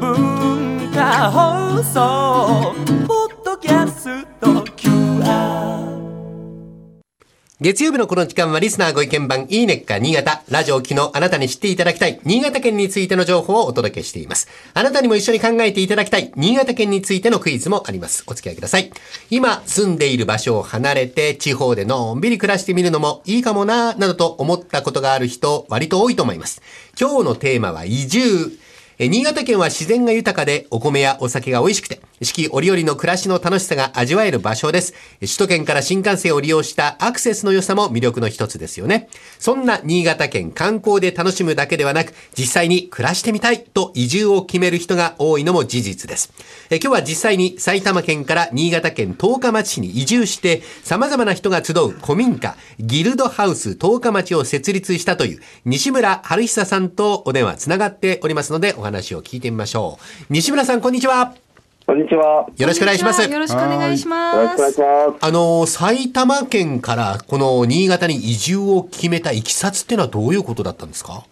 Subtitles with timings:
[0.00, 2.89] 文化放送。
[7.62, 10.42] 月曜日のこの時間はリスナーご意見番いいねっか新潟。
[10.48, 14.48] ラジオ機のあなたに知っていただきたい新潟県についての情報をお届けしています。
[14.72, 18.24] あなたにも一緒に考えていただきたい新潟県についてのクイズもあります。
[18.26, 18.90] お付き合いください。
[19.28, 26.62] 今住んでいる場所を離れて地方でのんびり暮らしてみるのもいいかもな、などと思ったことがある人割と多いと思います。
[26.98, 28.58] 今日のテーマは移住。
[28.98, 34.92] 新潟県は自然が豊かでお米やお酒が美味しくて四季折々の暮らしの楽しさが味わえる場所です。
[35.20, 39.08] 首都圏から新幹線を利用したアクセスの良さも魅力の一つですよね。
[39.38, 46.30] そんな新潟県観光で楽しむだけではなく実際に暮らしてみたいと移住を決める人が多いのも事実です。
[46.68, 60.26] え今日は実際に埼玉県から新潟県十日町市に移住して様々な人が集う古民家ギルドハウス十日町を設立したという西村春久さんとお電話つながっておりますのでお話を聞いてみましょう。
[60.28, 61.49] 西村さんこんにちは。
[61.90, 62.46] こんにちは。
[62.56, 63.28] よろしくお願いします。
[63.28, 64.56] よろしくお願いしよろます。
[64.56, 65.26] しくお願いします。
[65.26, 71.24] あの、埼玉県からこの新潟に移住を決めたいきさつっていうのはどういうことだったんですか？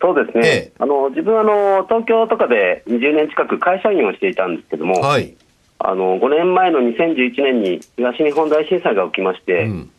[0.00, 0.46] そうですね。
[0.46, 5.34] ええあの自分はあの東京とかで20年近く会社員をしていたんですけども、はい。
[5.80, 9.90] あの5年前の2011年に東日本大震災が起きまして、うん。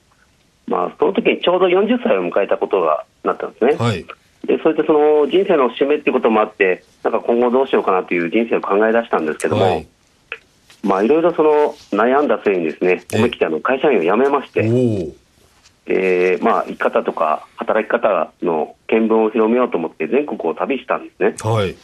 [0.68, 3.74] まあその時にちょうど40歳を迎えたことがなったんですね。
[3.74, 4.06] はい。
[4.46, 9.88] でそれでその人生の節目っていうこともあって、なんか今後どうしようかなという人生を考え出したんですけども、はい。
[10.88, 15.28] まあいろいろその悩んだ末にですね、ええ思い切ってあの会社員を辞めましおて、お。
[15.90, 21.36] えーまあ生き方とか働き方の見聞を広めようと思って全国を旅したんですね。
[21.42, 21.76] はい。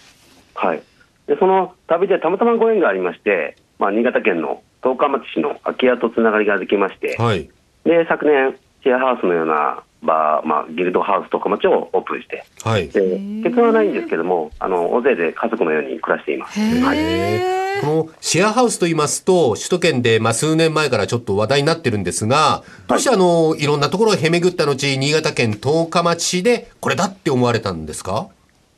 [0.55, 0.83] はい、
[1.27, 7.49] でその旅でたまたまご縁がありまして、まあ、新潟県の十日町市の空き家とつながりができまして、はい。
[7.83, 12.89] で昨年、シェアハウスのようなバー、まあ、ギルドハウス十日町をオープンして、はい。
[12.89, 16.59] で結果はないんですけども、あの大勢で家族のように暮らしています。
[16.59, 28.27] はいへこのシェアハウスと言いますと、首都圏でまあ数年前からちょっと話題になってるんですが、どうしてあの、いろんなところをへめぐった後、新潟県十日町市でこれだって思われたんですか？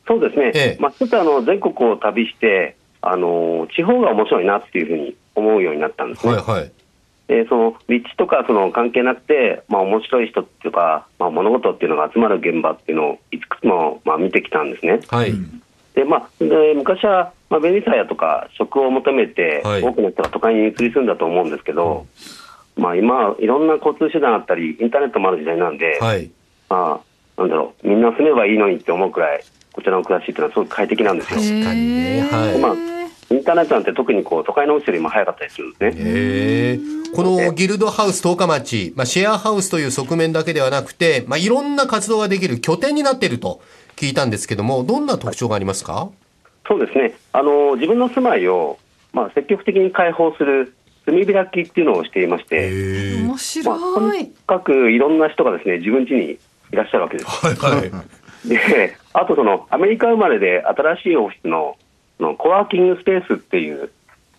[0.06, 6.34] そうですね、ええまあ、一つあの全国を旅してあの、地方が面白いなっていうふうに思うようになったんですね。
[6.34, 6.72] はいはい。
[7.28, 15.00] でその立地とかその関係なくて、まあ、面白い人っていうか、まあ、物事っていうのが集まる現場っていうのをいくつもまあ見てきたんですね。
[15.08, 15.32] はい。
[15.94, 22.06] でまあ、で昔は、まあ、便利さやとか職を求めて、はい多くの人が都会に移り住んだと思うんですけど、
[22.76, 26.30] まあ、今はいろんな交通手段あったりインターネットもある時代なんで、はい。
[26.68, 27.00] ま
[27.36, 31.38] あ、なんだろうみんな住めばいいのにって思うくらいこちらの暮らしっていうのはすごく快適なんですよ。
[31.38, 32.74] 確かにねはいまあ
[33.28, 36.02] インターネットなんて特にこう都会のうちよりも早かったりするんですね。
[36.04, 36.78] へえ。
[37.14, 43.60] このギルドハウス十日町、まあ、シェアハウスという側面だけではなくて、まあ、いろんな活動ができる拠点になっていると
[43.96, 46.10] 聞いたんですけども、どんな特徴がありますか？
[46.68, 48.78] そうですねあの自分の住まいを、
[49.12, 50.74] まあ、積極的に開放する
[51.06, 53.22] 住み開きっていうのをしていまして、へえ。
[53.22, 54.30] 面まあ、と白いに。
[54.46, 56.38] かくいろんな人がですね自分家にい
[56.72, 57.30] らっしゃるわけです。
[57.30, 57.90] はいはい。
[58.48, 61.76] であとそのアメリカ生まれで新しいオフィスの
[62.20, 63.90] のコワーキングスペースっていう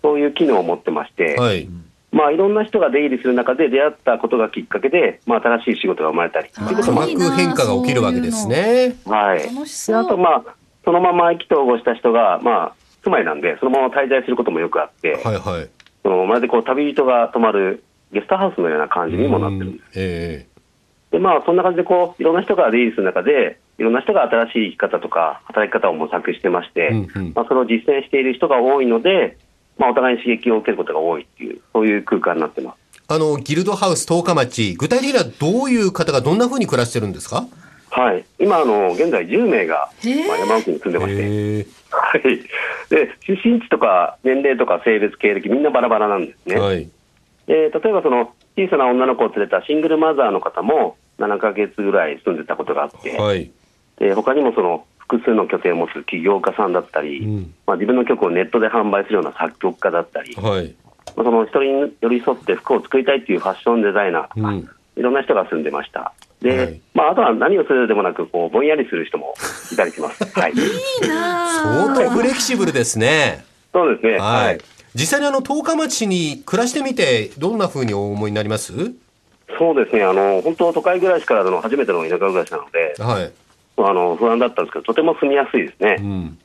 [0.01, 1.67] そういう機能を持ってまして、はい。
[2.11, 8.95] まあ、いろんな人が出入りする中で出会ったことがきっかけで、まあ、新しい仕事が生まれたりということ価もあいいな格変化が起きるわけですね。
[9.05, 10.43] はい、あと、まあ、
[10.87, 15.69] そのまま意気投合した人が、まあ、住まいなんで、そのまま滞在することもよくあって、はいはい。
[16.01, 17.83] そのまるでこう旅人が泊まる
[18.13, 19.83] ゲストハウスのような感じにもなってるんです。
[19.95, 20.47] え
[21.11, 29.37] で、まあ、そんな感じでこう、いろんな人が出入りする中で、いろんな人が新しい生き方とか、働き方を模索してまして、うんうんまあ、それを実践している人が多いので、
[29.77, 32.77] まあ、お互いに刺激を受けることが多いっていう、そういう空間になってます。
[32.95, 37.45] えあの、ギルドハウス十日町、具体的にはどういう方がどんな風に暮らしてるんですか？
[37.97, 38.23] はい。
[38.37, 39.89] 今、あの、現在10名が、
[40.27, 42.21] まあ、山奥に住んでまして、へはい。
[42.89, 46.55] で、出身地とか年齢とか性別、経歴、みんなバラバラなんですね。
[46.55, 46.89] えはい。
[47.47, 53.49] で例えばその小さな女の子を連れたシングルマザーの方も7ヶ月ぐらい住んでたことがあって、はい。
[53.97, 60.75] で他にもその複数の拠点を持つ起業家さんだったり、うんまあ、自分の曲をネットで販売するような作曲家だったり、はい。
[61.15, 66.11] まあ、その人に寄り添って服を作りたいというファッションデザイナーとか、うんいろんな人が住んでました。
[66.41, 69.33] で、はいまあ、あとは何をするでもなくこうぼんやりする人も
[69.71, 70.23] いたりします。
[70.39, 73.45] はい、 いいな相当フレキシブルですね。
[73.73, 74.59] そうですね、ははいい。
[74.95, 78.73] 実際にあの、十日町に暮らしてみて、どんな風にお思いになります？
[79.57, 83.31] そうですねあの本当都会暮らしからの初めての田舎暮らしなのではい。
[83.77, 85.97] あの不安だったんですけどとても住みやすいですね。
[85.99, 86.37] うん。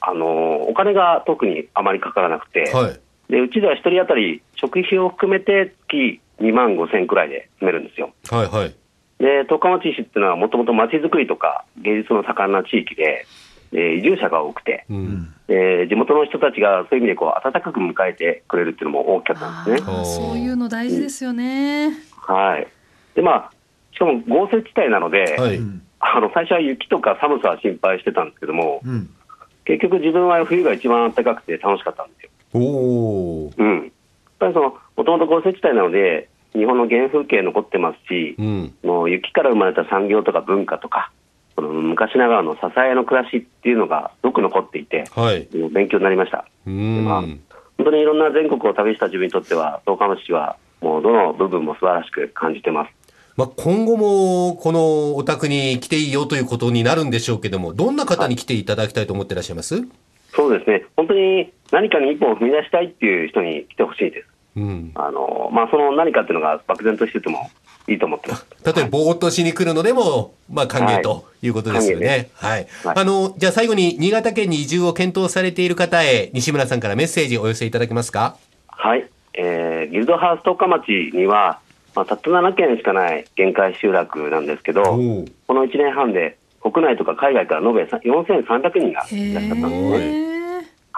[0.00, 3.00] あのお金が特にあまりかからなくて、はい。
[3.32, 8.10] でうちでは1人当たり食費を含めて月2万5千くらいで住めるんですよ。
[8.30, 8.74] はいはい。
[9.18, 13.26] で十日町市っていうのはもともと町づくりとか芸術の盛んな地域で、
[13.72, 15.34] えー移住者が多くて、うん。
[15.48, 20.04] えー地元の人たちがそういう意味でこう温かく迎えてくれるっていうのも大きかったんですね。
[20.04, 21.90] そういうの大事ですよね。
[22.16, 22.66] はい。
[23.14, 23.50] で、まあ、
[23.92, 25.58] しかも豪雪地帯なので、はい。
[26.00, 29.10] あの最初は雪とか寒さは心配してたんですけども、うん。
[29.64, 32.30] 結局自分は冬が一番暖かくて楽しかったんですよ。
[32.54, 33.54] おー。
[33.58, 33.76] うん。
[33.82, 33.90] やっ
[34.38, 38.74] ぱりその、もともと豪雪地帯なので、日本の原風景残ってますし、うん。
[38.82, 41.12] もう雪から生まれた産業とか文化とか、
[41.54, 45.48] その昔ながらの支えの暮らしっていうのがよく残っていて、はい。
[45.72, 46.46] 勉強になりました。
[46.66, 47.40] うまあん。
[47.76, 52.92] 本当にいろんな全国を旅した自分にとっては、十日町はもうどの部分も素晴らしく感じてます。
[53.36, 59.76] まあ、今後も、このお宅に来ていいよということになるんでしょうけども、どんな方に来ていただきたいと思ってらっしゃいます？
[60.30, 64.28] そうですね、本当に何かに一歩を踏み出したいっていう人に来てほしいです。
[64.58, 64.92] うん。
[64.94, 67.50] あのまあ、その何かっていうのが漠然としてても
[67.86, 68.46] いいと思ってます。
[68.64, 72.30] 例えば、ぼーっとしに来るのでも、まあ、歓迎ということですよね。
[72.34, 72.66] はい。
[72.84, 78.36] はいあの、じゃあ最後に、新潟県に移住を検討されている方へ、西村さんからメッセージお寄せいただけますか？
[78.68, 81.60] はい、えーギルドハウス十日町には、
[81.94, 84.98] まあ、たった7軒しかない限界集落なんですけど、こ
[85.54, 90.27] の1年半で国内とか海外から延べさ4300人がいらっしゃったんですね。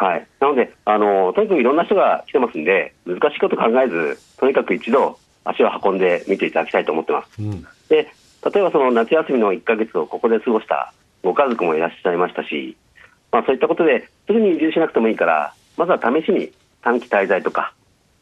[0.01, 7.43] はい、なのであの、とにかくいろんな人が来てますんで、難しいこと考えず、とにかく一度、足を運んで見ていただきたいと思ってます。
[7.43, 7.67] うん。
[7.89, 8.09] で
[8.43, 12.77] 例えばその夏休みの1ヶ月をここで過ごしたご家族もいらっしゃいましたし、
[13.31, 16.51] まあ、そういったことですぐに移住しなくてもいいから、まずは試しに
[16.83, 17.75] 短期滞在とか、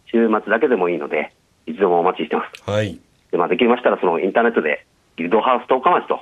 [0.07, 1.33] 週末だけでもいいので、
[1.67, 2.69] 一度もお待ちしてます。
[2.69, 2.99] はい。
[3.31, 4.85] でまあ、できましたら、そのインターネットで、
[5.17, 6.21] ギルドハウス十日町と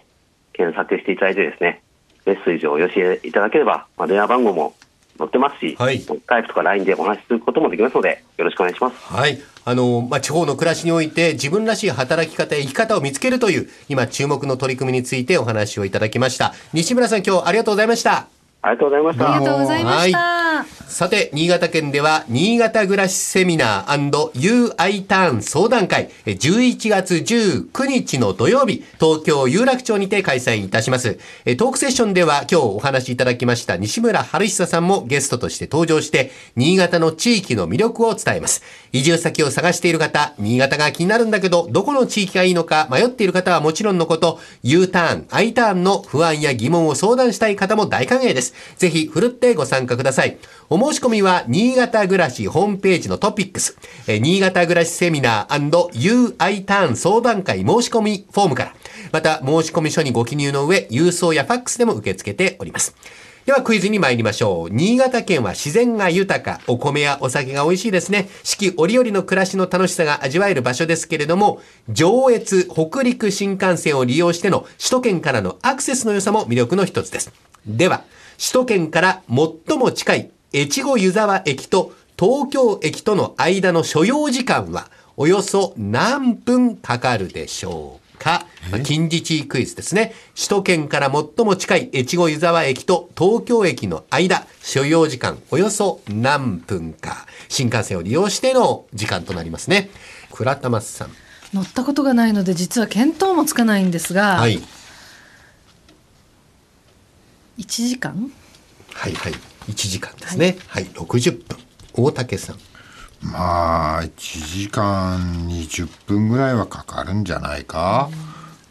[0.52, 1.82] 検索していただいてですね、
[2.26, 4.74] メッセージをお寄せいただければ、まあ、電話番号も
[5.18, 8.96] 載ってますし、はいスカイプとか LINE でお話しすることもできますので、よろしくお願いします。
[9.12, 9.38] はい。
[9.64, 16.54] あの、まあ、地方の暮らしにおいて自分らしい働き方や生き方を見つけるという、今注目の取り組みについてお話をいただきました。
[16.72, 18.28] 西村さん今日ありがとうございました。
[18.62, 19.34] ありがとうございました。
[19.34, 20.45] ありがとうございました。
[20.88, 31.18] さて、新潟県では、新潟暮らしセミナー &UI ターン相談会、11月19日の土曜日、東京有楽町にて開催いたします。
[31.58, 38.62] トークセッションでは、今日お話しいただきました西村春久さんもゲストとして登場して、新潟の地域の魅力を伝えます。
[38.92, 48.54] 移住先を探している方、新潟が気になるんだけど、どこの地域がいいのか迷っている方はもちろんのこと、U ターン、I ターンの不安や疑問を相談したい方も大歓迎です。
[48.78, 50.38] ぜひ、ふるってご参加ください。
[50.78, 55.70] お申し込みは、新潟暮らしホームページのトピックス、え新潟暮らしセミナー
[56.36, 58.74] &UI ターン相談会申し込みフォームから、
[59.10, 62.94] また、申し込み書にご記入の上、郵送やファックスでも受け付けております。
[63.46, 64.70] ではクイズに参りましょう。
[64.70, 68.28] 新潟県は自然が豊か、お米やお酒が美味しいですね。
[68.42, 77.32] 四季折々の暮らしの楽しさが味わえる場所ですけれども、上越北陸新幹線を利用しての首都圏からのアクセスの良さも魅力の一つです。
[77.66, 78.04] では、
[78.38, 90.14] 首都圏から最も近い越後湯沢駅と東京駅との間の所要時間はおよそ何分かかるでしょうかまあ近似値クイズですね。
[90.34, 97.26] 首都圏から最も近い越後湯沢駅と東京駅の間、所要時間およそ何分か。
[97.50, 99.90] 新幹線を利用しての時間となりますね。
[100.32, 101.10] 倉玉さん。
[101.52, 104.62] 乗ったことがないので実は見当もつかないんですが、はい。
[107.58, 108.32] 1時間？
[108.94, 109.34] はいはい。
[109.68, 110.56] 1時間ですね。
[110.68, 111.58] はい、60分。
[111.94, 112.56] 大竹さん。
[113.22, 114.10] まあ1
[114.60, 115.18] 時間
[115.48, 118.10] 20分ぐらいはかかるんじゃないか、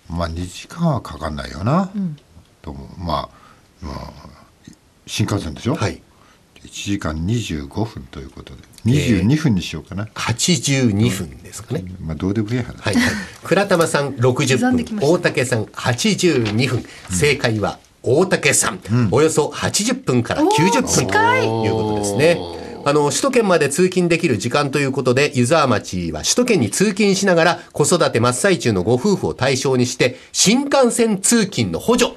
[0.10, 1.92] まあ2時間はかかんないよな、
[2.62, 3.30] と思うまあ、
[3.82, 4.14] まあ、
[5.08, 6.02] 新幹線でしょ、はい。
[6.64, 11.84] 1時間25分ということで22分にしようかな、82分ですかね。
[12.00, 13.04] まあどうでもいい話、はい、はい。
[13.44, 16.86] 倉玉さん60分、大竹さん82分。
[17.10, 18.80] 正解は大竹さん、
[19.12, 22.40] およそ80分から90分ということですね。
[22.88, 32.12] あの、首都圏まで通勤できる時間ということで、湯沢町は首都圏に通勤しながら子育て真っ最中のご夫婦を対象にして、新幹線通勤の補助。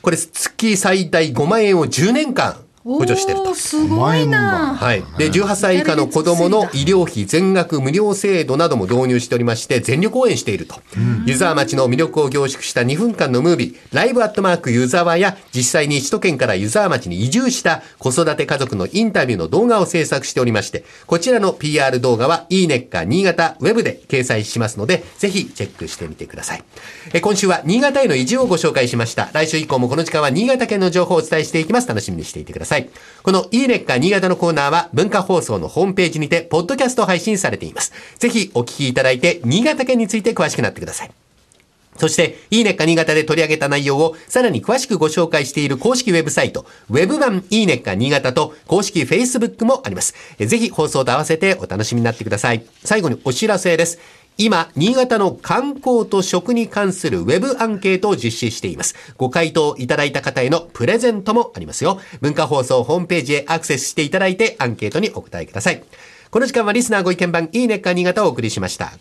[0.00, 3.54] これ月最大5万円を10年間補助してると。
[3.54, 4.74] すごいな。
[4.74, 5.04] はい。
[5.18, 10.80] で、18歳以下の子供の医療費全額無料制度なども導入しておりまして、全力応援していると。
[11.26, 26.64] 湯沢町の魅力を凝縮した2分間のムービー、ライブアットマーク湯沢や、実際に首都圏から湯沢町に移住した子育て家族のインタビューの動画を制作しておりまして、こちらの PR 動画は、いいねっか新潟ウェブで掲載しますので、ぜひチェックしてみてください。
[27.12, 29.30] え今週は新潟への移住をご紹介しました。
[29.32, 31.88] 来週以降もこの時間は新潟県の情報をお伝えしていきます。
[31.88, 32.71] 楽しみにしていてください。
[33.22, 37.92] このいいねっか新潟のコーナーは文化放送のホームページにて、ポッドキャスト配信されています。
[38.18, 41.10] ぜひお聞きいただいて、新潟県について詳しくなってください。
[41.98, 50.14] そして、いいねっか新潟で取り上げた内容をさらに詳しくご紹介している公式ウェブサイト、ウェブ版いいねっか新潟と公式 Facebook もあります。
[50.38, 52.64] ぜひ放送と合わせてお楽しみになってください。
[52.82, 53.98] 最後にお知らせです。
[54.38, 58.94] 今、新潟の観光と食に関するウェブアンケートを実施しています。
[59.16, 62.00] ご回答いただいた方へのプレゼントもありますよ。
[62.20, 65.84] 文化放送ホームページへアクセスしていただいてアンケートにお答えください。
[66.30, 68.90] この時間はリスナーご意見番いいねっか新潟をお送りしました。